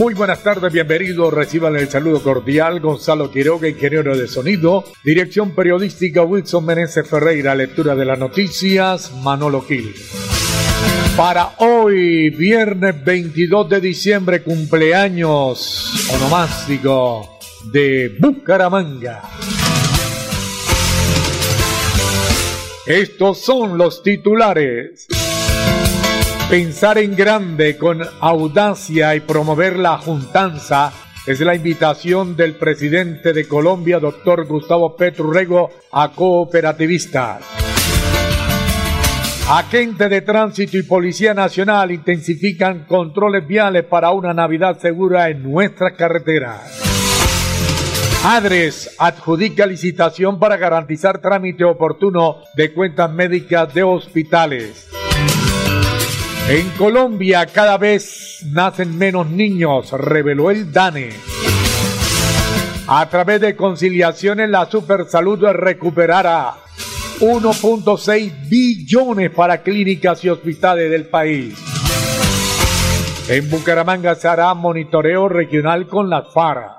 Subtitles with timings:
[0.00, 1.30] Muy buenas tardes, bienvenidos.
[1.30, 2.80] Reciban el saludo cordial.
[2.80, 4.82] Gonzalo Quiroga, ingeniero de sonido.
[5.04, 7.54] Dirección periodística Wilson Meneses Ferreira.
[7.54, 9.94] Lectura de las noticias Manolo Gil.
[11.18, 17.38] Para hoy, viernes 22 de diciembre, cumpleaños onomástico
[17.70, 19.20] de Bucaramanga.
[22.86, 25.08] Estos son los titulares.
[26.50, 30.92] Pensar en grande con audacia y promover la juntanza
[31.24, 37.44] es la invitación del presidente de Colombia, doctor Gustavo Petrurrego, a cooperativistas.
[39.48, 45.92] Agente de Tránsito y Policía Nacional intensifican controles viales para una Navidad segura en nuestras
[45.92, 46.80] carreteras.
[48.24, 54.90] ADRES adjudica licitación para garantizar trámite oportuno de cuentas médicas de hospitales.
[56.48, 61.10] En Colombia cada vez nacen menos niños, reveló el DANE.
[62.88, 66.54] A través de conciliaciones la Supersalud recuperará
[67.20, 71.54] 1.6 billones para clínicas y hospitales del país.
[73.28, 76.78] En Bucaramanga se hará monitoreo regional con las FARA.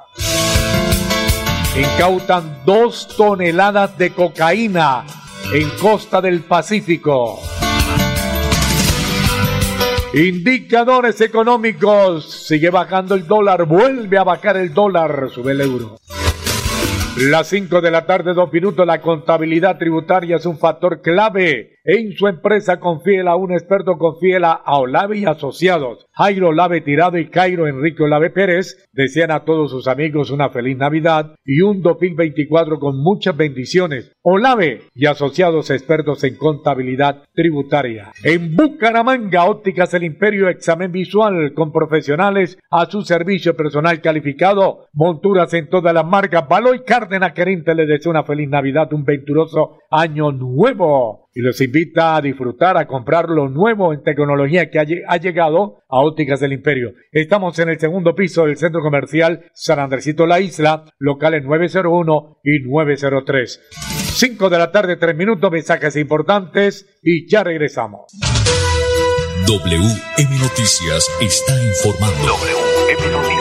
[1.78, 5.06] Incautan dos toneladas de cocaína
[5.54, 7.40] en costa del Pacífico.
[10.14, 12.30] Indicadores económicos.
[12.30, 13.64] Sigue bajando el dólar.
[13.66, 15.30] Vuelve a bajar el dólar.
[15.30, 16.00] Sube el euro.
[17.18, 18.86] Las 5 de la tarde, dos minutos.
[18.86, 22.80] La contabilidad tributaria es un factor clave en su empresa.
[22.80, 26.08] Confiela a un experto, confiela a Olave y Asociados.
[26.14, 30.78] Jairo Olave Tirado y Cairo Enrique Olave Pérez desean a todos sus amigos una feliz
[30.78, 34.12] Navidad y un 2024 con muchas bendiciones.
[34.22, 38.12] Olave y Asociados expertos en contabilidad tributaria.
[38.24, 44.88] En Bucaramanga, Ópticas El Imperio, examen visual con profesionales a su servicio personal calificado.
[44.94, 46.48] Monturas en todas las marcas.
[46.48, 52.16] Baloy Cárdenas Querinte le desea una feliz Navidad, un venturoso año nuevo y los invita
[52.16, 56.94] a disfrutar, a comprar lo nuevo en tecnología que ha, llegado a Ópticas del Imperio.
[57.12, 62.60] Estamos en el segundo piso del centro comercial San Andresito La Isla, locales 901 y
[62.68, 63.62] 903.
[64.14, 68.12] 5 de la tarde, 3 minutos, mensajes importantes y ya regresamos.
[69.48, 72.28] WM Noticias está informando.
[72.28, 73.41] WM Noticias.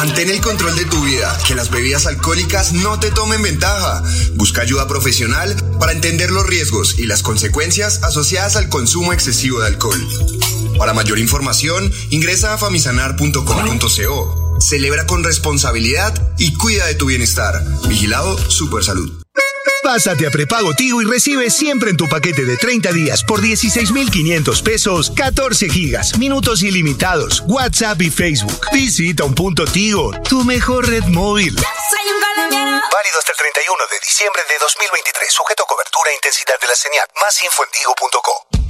[0.00, 4.02] Mantén el control de tu vida, que las bebidas alcohólicas no te tomen ventaja.
[4.32, 9.66] Busca ayuda profesional para entender los riesgos y las consecuencias asociadas al consumo excesivo de
[9.66, 10.00] alcohol.
[10.78, 14.56] Para mayor información, ingresa a famisanar.com.co.
[14.58, 17.62] Celebra con responsabilidad y cuida de tu bienestar.
[17.86, 19.19] Vigilado Supersalud.
[19.82, 24.62] Pásate a prepago Tigo y recibe siempre en tu paquete de 30 días por 16,500
[24.62, 28.60] pesos 14 gigas, minutos ilimitados, WhatsApp y Facebook.
[28.72, 31.54] Visita un punto Tigo, tu mejor red móvil.
[31.56, 36.74] Válido hasta el 31 de diciembre de 2023, sujeto a cobertura e intensidad de la
[36.76, 37.06] señal.
[37.20, 38.69] Más info en tigo.co.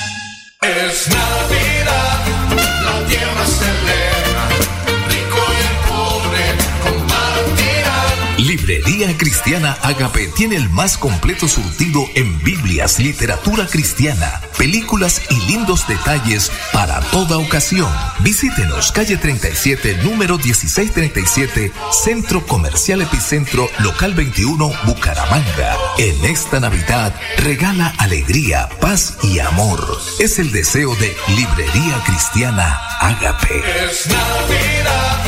[9.01, 15.87] Librería Cristiana Agape tiene el más completo surtido en Biblias, literatura cristiana, películas y lindos
[15.87, 17.91] detalles para toda ocasión.
[18.19, 21.71] Visítenos calle 37, número 1637,
[22.03, 25.77] Centro Comercial Epicentro, local 21, Bucaramanga.
[25.97, 29.99] En esta Navidad, regala alegría, paz y amor.
[30.19, 33.63] Es el deseo de Librería Cristiana Agape.
[33.83, 35.25] Es Navidad,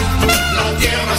[0.54, 1.18] la tierra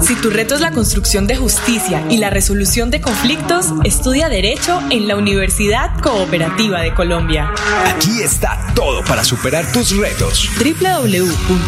[0.00, 4.80] si tu reto es la construcción de justicia y la resolución de conflictos, estudia Derecho
[4.90, 7.50] en la Universidad Cooperativa de Colombia.
[7.86, 10.48] Aquí está todo para superar tus retos.
[10.58, 11.60] www.ucc.edu.co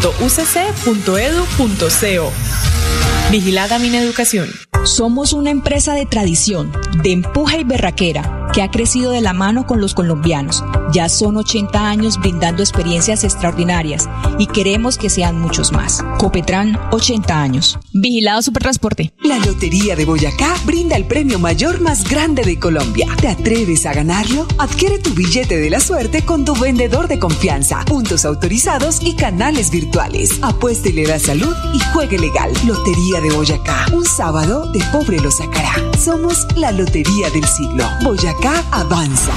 [3.31, 4.49] Vigilada mi educación.
[4.83, 6.71] Somos una empresa de tradición,
[7.01, 10.63] de empuje y berraquera, que ha crecido de la mano con los colombianos.
[10.93, 14.07] Ya son 80 años brindando experiencias extraordinarias
[14.37, 16.03] y queremos que sean muchos más.
[16.19, 17.79] Copetran, 80 años.
[17.93, 19.11] Vigilado Supertransporte.
[19.23, 23.07] La Lotería de Boyacá brinda el premio mayor más grande de Colombia.
[23.19, 24.47] ¿Te atreves a ganarlo?
[24.59, 29.71] Adquiere tu billete de la suerte con tu vendedor de confianza, puntos autorizados y canales
[29.71, 30.37] virtuales.
[30.43, 32.51] Apueste y le da salud y juegue legal.
[32.67, 33.87] Lotería de Boyacá.
[33.91, 35.73] Un sábado de pobre lo sacará.
[35.97, 37.85] Somos la Lotería del Siglo.
[38.03, 39.31] Boyacá avanza.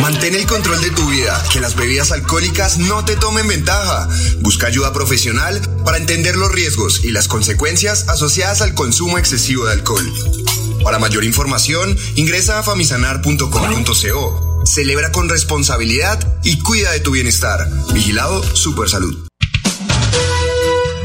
[0.00, 4.08] Mantén el control de tu vida, que las bebidas alcohólicas no te tomen ventaja.
[4.40, 9.72] Busca ayuda profesional para entender los riesgos y las consecuencias asociadas al consumo excesivo de
[9.72, 10.10] alcohol.
[10.82, 14.64] Para mayor información, ingresa a famisanar.com.co.
[14.64, 17.68] Celebra con responsabilidad y cuida de tu bienestar.
[17.92, 19.29] Vigilado Supersalud.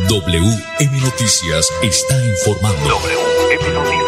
[0.07, 2.89] WM Noticias está informando.
[2.89, 4.05] WM Noticias.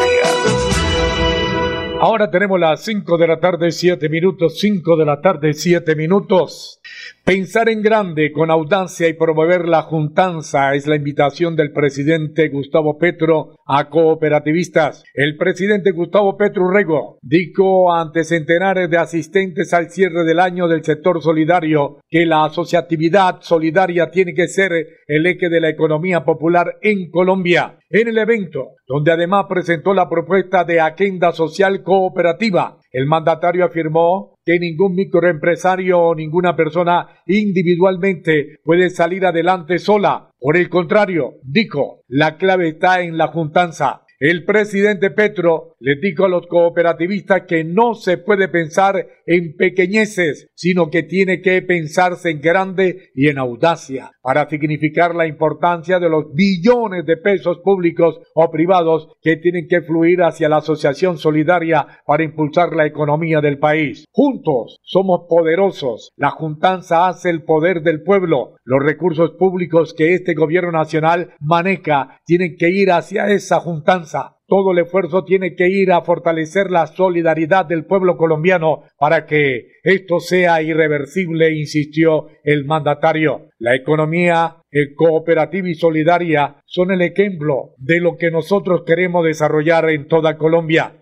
[1.99, 6.76] Ahora tenemos las 5 de la tarde, 7 minutos, 5 de la tarde, 7 minutos.
[7.23, 12.97] Pensar en grande, con audacia y promover la juntanza es la invitación del presidente Gustavo
[12.97, 15.03] Petro a cooperativistas.
[15.13, 20.83] El presidente Gustavo Petro Rego dijo ante centenares de asistentes al cierre del año del
[20.83, 24.71] sector solidario que la asociatividad solidaria tiene que ser
[25.07, 27.77] el eje de la economía popular en Colombia.
[27.89, 34.39] En el evento, donde además presentó la propuesta de agenda social cooperativa, el mandatario afirmó
[34.43, 40.31] que ningún microempresario o ninguna persona individualmente puede salir adelante sola.
[40.39, 44.01] Por el contrario, dijo, la clave está en la juntanza.
[44.19, 50.47] El presidente Petro le dijo a los cooperativistas que no se puede pensar en pequeñeces,
[50.55, 56.09] sino que tiene que pensarse en grande y en audacia, para significar la importancia de
[56.09, 61.87] los billones de pesos públicos o privados que tienen que fluir hacia la asociación solidaria
[62.05, 64.03] para impulsar la economía del país.
[64.11, 66.11] Juntos somos poderosos.
[66.17, 68.55] La juntanza hace el poder del pueblo.
[68.65, 74.71] Los recursos públicos que este gobierno nacional maneja tienen que ir hacia esa juntanza todo
[74.71, 80.19] el esfuerzo tiene que ir a fortalecer la solidaridad del pueblo colombiano para que esto
[80.19, 83.49] sea irreversible, insistió el mandatario.
[83.59, 84.57] La economía
[84.95, 90.97] cooperativa y solidaria son el ejemplo de lo que nosotros queremos desarrollar en toda Colombia.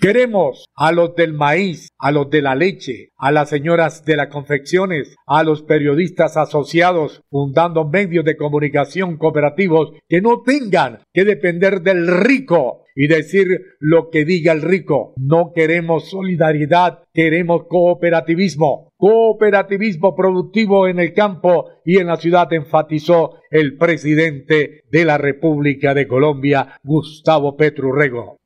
[0.00, 4.28] Queremos a los del maíz, a los de la leche, a las señoras de las
[4.28, 11.82] confecciones, a los periodistas asociados fundando medios de comunicación cooperativos que no tengan que depender
[11.82, 13.46] del rico y decir
[13.78, 15.14] lo que diga el rico.
[15.16, 18.92] No queremos solidaridad, queremos cooperativismo.
[18.96, 25.94] Cooperativismo productivo en el campo y en la ciudad, enfatizó el presidente de la República
[25.94, 28.36] de Colombia, Gustavo Petrurrego.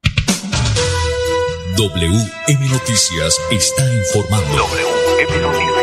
[1.77, 4.57] WM Noticias está informando.
[4.57, 5.77] WM Noticias.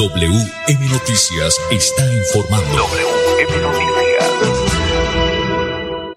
[0.00, 2.72] WM Noticias está informando.
[2.72, 4.00] WM Noticias.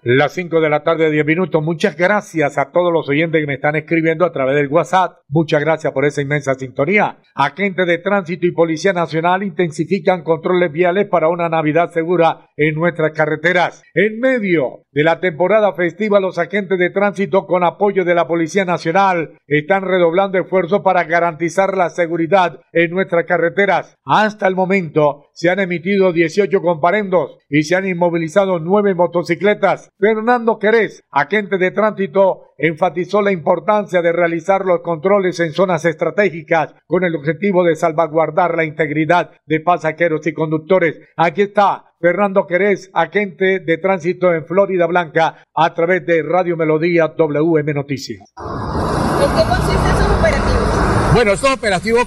[0.06, 1.62] Las 5 de la tarde, 10 minutos.
[1.62, 5.18] Muchas gracias a todos los oyentes que me están escribiendo a través del WhatsApp.
[5.28, 7.20] Muchas gracias por esa inmensa sintonía.
[7.34, 13.12] Agentes de tránsito y Policía Nacional intensifican controles viales para una Navidad segura en nuestras
[13.12, 13.82] carreteras.
[13.94, 18.64] En medio de la temporada festiva, los agentes de tránsito con apoyo de la Policía
[18.64, 23.96] Nacional están redoblando esfuerzos para garantizar la seguridad en nuestras carreteras.
[24.04, 29.90] Hasta el momento se han emitido 18 comparendos y se han inmovilizado 9 motocicletas.
[29.98, 36.74] Fernando Querés, agente de tránsito, enfatizó la importancia de realizar los controles en zonas estratégicas
[36.86, 41.00] con el objetivo de salvaguardar la integridad de pasajeros y conductores.
[41.16, 47.14] Aquí está Fernando Querés, agente de tránsito en Florida Blanca, a través de Radio Melodía
[47.16, 48.34] WM Noticias.
[48.36, 51.14] ¿En qué consisten esos operativos?
[51.14, 52.06] Bueno, estos operativos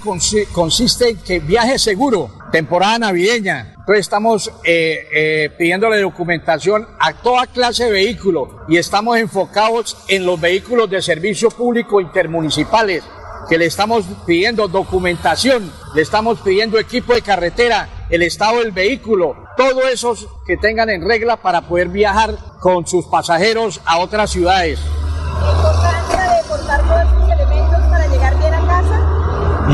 [0.54, 3.74] consisten en que viaje seguro, temporada navideña.
[3.76, 10.28] Entonces estamos eh, eh, pidiéndole documentación a toda clase de vehículos y estamos enfocados en
[10.28, 13.04] los vehículos de servicio público intermunicipales
[13.50, 19.36] que le estamos pidiendo documentación, le estamos pidiendo equipo de carretera, el estado del vehículo,
[19.56, 24.80] todos esos que tengan en regla para poder viajar con sus pasajeros a otras ciudades.
[24.80, 29.18] ¿Importancia de todos estos elementos para llegar bien a casa?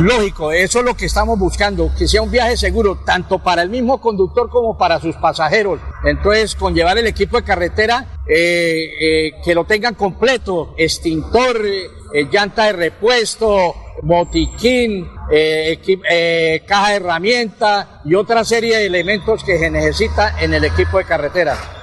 [0.02, 3.70] Lógico, eso es lo que estamos buscando, que sea un viaje seguro tanto para el
[3.70, 5.80] mismo conductor como para sus pasajeros.
[6.04, 11.90] Entonces, con llevar el equipo de carretera, eh, eh, que lo tengan completo, extintor, eh,
[12.14, 15.80] llanta de repuesto, botiquín, eh,
[16.10, 20.98] eh, caja de herramientas y otra serie de elementos que se necesita en el equipo
[20.98, 21.83] de carretera.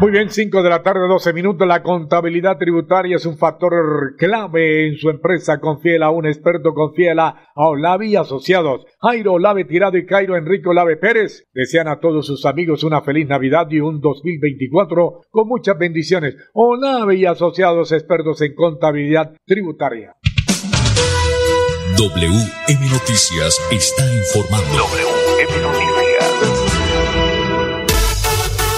[0.00, 1.66] Muy bien, 5 de la tarde, 12 minutos.
[1.66, 5.58] La contabilidad tributaria es un factor clave en su empresa.
[5.58, 8.86] Confiela a un experto, confiela a Olavi Asociados.
[9.00, 13.26] Jairo Olave Tirado y Cairo Enrique Olave Pérez desean a todos sus amigos una feliz
[13.26, 16.36] Navidad y un 2024 con muchas bendiciones.
[16.52, 20.14] Olave y Asociados, expertos en contabilidad tributaria.
[21.96, 25.27] WM Noticias está informando.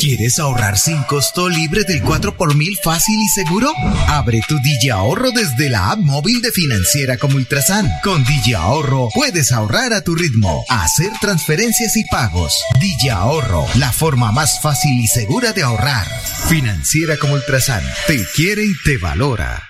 [0.00, 3.72] ¿Quieres ahorrar sin costo libre del 4 por mil fácil y seguro?
[4.08, 7.90] Abre tu DJ Ahorro desde la app móvil de Financiera como Ultrasan.
[8.02, 12.58] Con DJ Ahorro puedes ahorrar a tu ritmo, hacer transferencias y pagos.
[12.78, 16.06] DJ Ahorro, la forma más fácil y segura de ahorrar.
[16.48, 19.62] Financiera como Ultrasan, te quiere y te valora.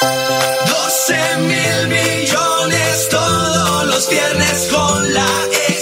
[0.00, 5.26] 12 mil millones todos los viernes con la
[5.68, 5.77] extra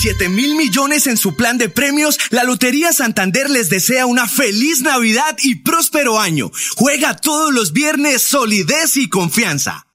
[0.00, 4.80] 27 mil millones en su plan de premios, la Lotería Santander les desea una feliz
[4.80, 6.52] Navidad y próspero año.
[6.76, 9.88] Juega todos los viernes solidez y confianza.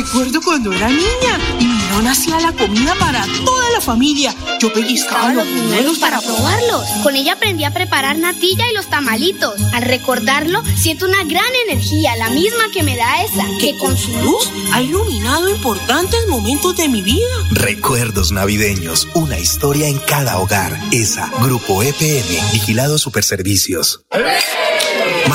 [0.00, 4.34] Recuerdo cuando era niña y mi nona hacía la comida para toda la familia.
[4.58, 6.86] Yo pellizcaba los buñuelos para probarlos.
[7.02, 9.60] Con ella aprendí a preparar natilla y los tamalitos.
[9.74, 14.10] Al recordarlo, siento una gran energía, la misma que me da esa, que con su
[14.22, 17.28] luz ha iluminado importantes momentos de mi vida.
[17.50, 20.80] Recuerdos navideños, una historia en cada hogar.
[20.92, 24.06] ESA, Grupo EPM, Vigilado Superservicios.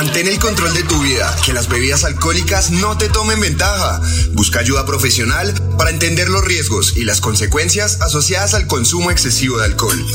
[0.06, 4.00] Mantén el control de tu vida, que las bebidas alcohólicas no te tomen ventaja.
[4.34, 9.66] Busca ayuda profesional para entender los riesgos y las consecuencias asociadas al consumo excesivo de
[9.66, 10.06] alcohol.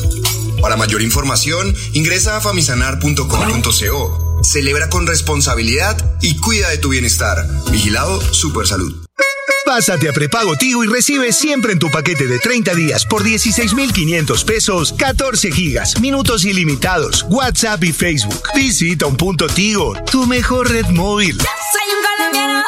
[0.62, 4.40] Para mayor información, ingresa a famisanar.com.co.
[4.44, 7.44] Celebra con responsabilidad y cuida de tu bienestar.
[7.72, 8.94] Vigilado Supersalud.
[9.70, 14.42] Pásate a prepago Tigo y recibe siempre en tu paquete de 30 días por 16,500
[14.42, 18.48] pesos 14 gigas, minutos ilimitados, WhatsApp y Facebook.
[18.52, 21.38] Visita un punto Tigo, tu mejor red móvil.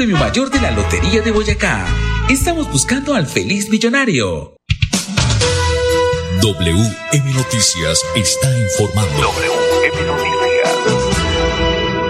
[0.00, 1.84] Premio mayor de la Lotería de Boyacá.
[2.30, 4.56] Estamos buscando al feliz millonario.
[6.40, 9.20] WM Noticias está informando.
[9.20, 10.40] WM Noticias.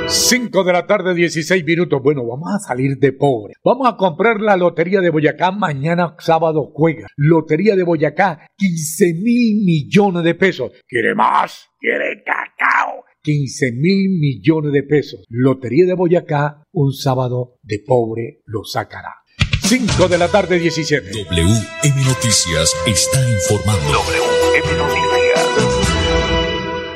[0.06, 2.00] 5 de la tarde, 16 minutos.
[2.00, 3.54] Bueno, vamos a salir de pobre.
[3.64, 5.50] Vamos a comprar la Lotería de Boyacá.
[5.50, 7.08] Mañana sábado juega.
[7.16, 10.70] Lotería de Boyacá, 15 mil millones de pesos.
[10.86, 11.68] ¿Quiere más?
[11.80, 13.04] ¿Quiere cacao?
[13.22, 15.24] 15 mil millones de pesos.
[15.28, 19.14] Lotería de Boyacá, un sábado de pobre lo sacará.
[19.62, 21.10] 5 de la tarde, 17.
[21.10, 23.92] WM Noticias está informando.
[23.92, 25.10] WM Noticias.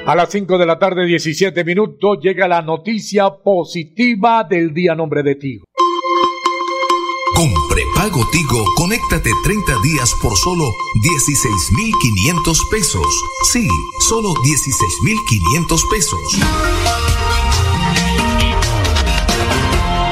[0.06, 5.22] A las 5 de la tarde, 17 minutos, llega la noticia positiva del día nombre
[5.22, 5.64] de Tigo.
[7.34, 10.72] Con prepago Tigo, conéctate 30 días por solo
[11.02, 13.06] 16,500 pesos.
[13.52, 13.66] Sí,
[14.08, 16.20] solo 16,500 pesos.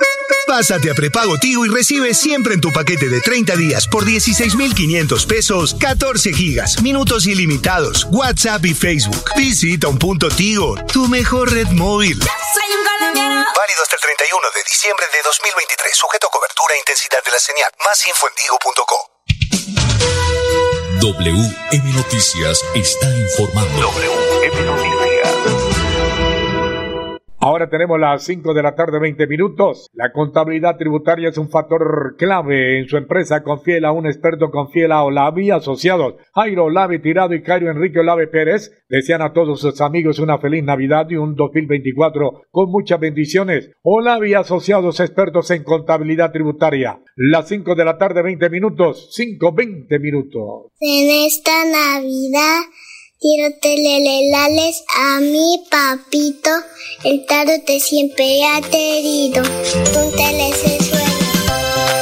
[0.46, 5.26] Pásate a prepago Tigo y recibe siempre en tu paquete de 30 días por 16,500
[5.26, 9.32] pesos 14 gigas, minutos ilimitados, WhatsApp y Facebook.
[9.36, 12.20] Visita un punto Tigo, tu mejor red móvil.
[12.20, 15.96] Válido hasta el 31 de diciembre de 2023.
[15.96, 17.72] Sujeto a cobertura e intensidad de la señal.
[17.86, 19.14] Más info en tigo.co.
[21.02, 23.92] WM Noticias está informando.
[23.92, 24.83] WM Noticias.
[27.46, 29.90] Ahora tenemos las 5 de la tarde, 20 minutos.
[29.96, 33.44] La contabilidad tributaria es un factor clave en su empresa.
[33.44, 36.16] Confiela un experto, confiela a Olavi Asociados.
[36.34, 40.64] Jairo Olavi Tirado y Cairo Enrique Olavi Pérez desean a todos sus amigos una feliz
[40.64, 43.72] Navidad y un 2024 con muchas bendiciones.
[43.82, 47.02] Olavi Asociados, expertos en contabilidad tributaria.
[47.18, 49.10] Las 5 de la tarde, 20 minutos.
[49.12, 50.72] 5, 20 minutos.
[50.80, 52.62] En esta Navidad
[53.24, 56.50] quiero telelelales a mi papito,
[57.06, 57.26] el
[57.66, 59.42] te siempre ha querido.
[59.42, 61.06] Un suelo.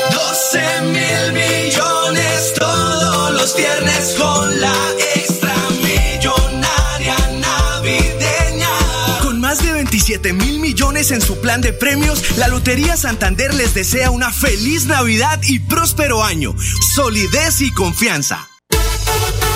[0.09, 4.73] 12 mil millones todos los viernes con la
[5.15, 8.69] extra millonaria navideña.
[9.21, 13.75] Con más de 27 mil millones en su plan de premios, la Lotería Santander les
[13.75, 16.55] desea una feliz Navidad y próspero año.
[16.95, 18.50] Solidez y confianza.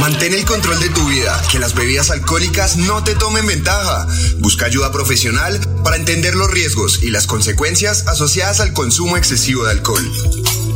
[0.00, 4.06] Mantén el control de tu vida, que las bebidas alcohólicas no te tomen ventaja.
[4.38, 9.72] Busca ayuda profesional para entender los riesgos y las consecuencias asociadas al consumo excesivo de
[9.72, 10.12] alcohol.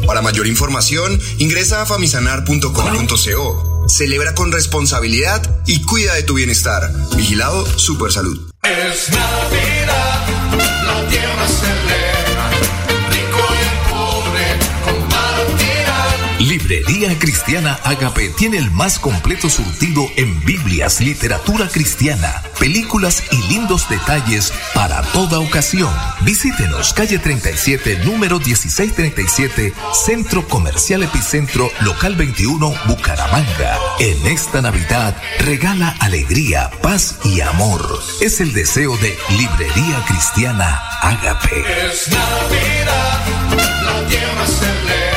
[0.06, 3.86] Para mayor información, ingresa a famisanar.com.co.
[3.88, 6.90] Celebra con responsabilidad y cuida de tu bienestar.
[7.16, 8.50] Vigilado Supersalud.
[8.62, 10.26] Es Navidad,
[10.84, 11.48] la tierra
[17.18, 24.52] Cristiana Agape tiene el más completo surtido en Biblias, literatura cristiana, películas y lindos detalles
[24.74, 25.92] para toda ocasión.
[26.22, 29.72] Visítenos calle 37, número 1637,
[30.04, 33.78] Centro Comercial Epicentro, local 21, Bucaramanga.
[33.98, 38.00] En esta Navidad, regala alegría, paz y amor.
[38.20, 41.64] Es el deseo de Librería Cristiana Agape.
[41.86, 43.20] Es Navidad,
[43.84, 45.09] la tierra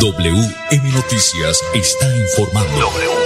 [0.00, 3.23] WM Noticias está informando.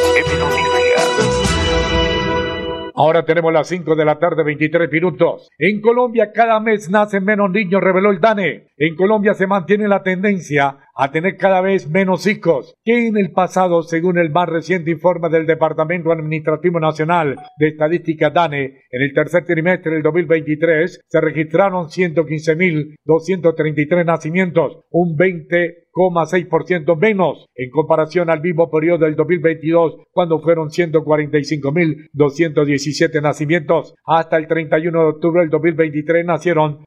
[2.99, 5.49] Ahora tenemos las 5 de la tarde, 23 minutos.
[5.57, 8.68] En Colombia cada mes nacen menos niños, reveló el DANE.
[8.81, 13.33] En Colombia se mantiene la tendencia a tener cada vez menos hijos que en el
[13.33, 19.13] pasado, según el más reciente informe del Departamento Administrativo Nacional de Estadística DANE, en el
[19.13, 28.69] tercer trimestre del 2023 se registraron 115.233 nacimientos, un 20,6% menos en comparación al mismo
[28.71, 33.95] periodo del 2022, cuando fueron 145.217 nacimientos.
[34.05, 36.85] Hasta el 31 de octubre del 2023 nacieron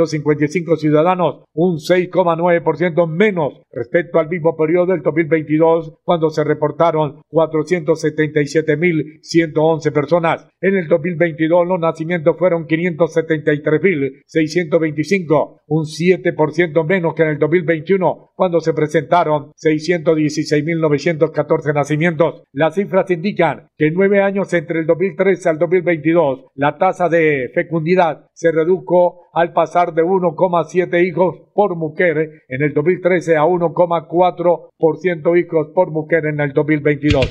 [0.00, 7.22] 428.355 ciudadanos, un 6, 9% menos respecto al mismo periodo del 2022, cuando se reportaron
[7.30, 10.48] 477.111 personas.
[10.60, 18.60] En el 2022 los nacimientos fueron 573.625, un 7% menos que en el 2021, cuando
[18.62, 22.42] se presentaron 616.914 nacimientos.
[22.54, 27.50] Las cifras indican que en nueve años entre el 2013 al 2022, la tasa de
[27.54, 32.16] fecundidad se redujo al pasar de 1,7 hijos por mujer
[32.48, 37.28] en el 2013 a 1,4% hijos por mujer en el 2022.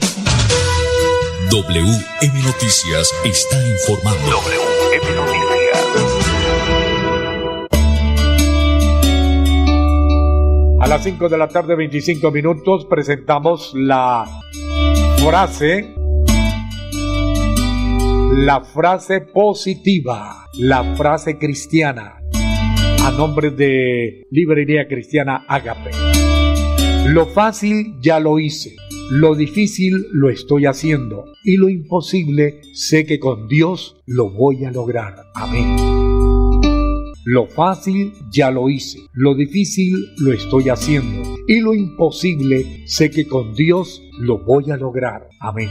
[1.50, 4.69] WM Noticias está informando.
[10.90, 14.26] Las 5 de la tarde, 25 minutos, presentamos la
[15.24, 15.94] frase,
[18.34, 22.18] la frase positiva, la frase cristiana
[23.04, 25.92] a nombre de Librería Cristiana Agape.
[27.10, 28.76] Lo fácil ya lo hice,
[29.12, 34.72] lo difícil lo estoy haciendo y lo imposible sé que con Dios lo voy a
[34.72, 35.18] lograr.
[35.36, 36.29] Amén.
[37.26, 43.28] Lo fácil ya lo hice, lo difícil lo estoy haciendo y lo imposible sé que
[43.28, 45.28] con Dios lo voy a lograr.
[45.40, 45.70] Amén.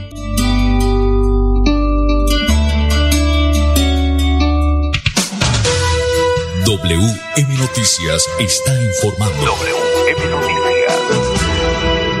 [6.65, 9.41] WM Noticias está informando.
[9.41, 10.69] WM Noticias.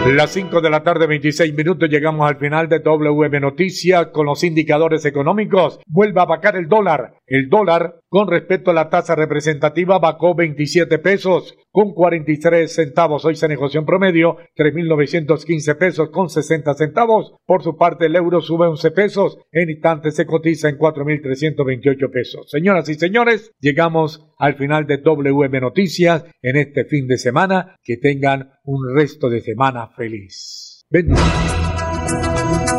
[0.07, 4.43] Las 5 de la tarde, 26 minutos, llegamos al final de WM Noticias con los
[4.43, 5.79] indicadores económicos.
[5.85, 7.13] Vuelve a vacar el dólar.
[7.27, 13.23] El dólar, con respecto a la tasa representativa, vacó 27 pesos con 43 centavos.
[13.23, 17.35] Hoy se negoció en promedio 3.915 pesos con 60 centavos.
[17.45, 19.37] Por su parte, el euro sube 11 pesos.
[19.51, 22.49] En instantes se cotiza en 4.328 pesos.
[22.49, 27.75] Señoras y señores, llegamos al final de WM Noticias en este fin de semana.
[27.83, 30.83] Que tengan un resto de semana feliz.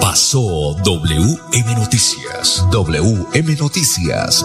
[0.00, 2.66] Pasó WM Noticias.
[2.72, 4.44] WM Noticias.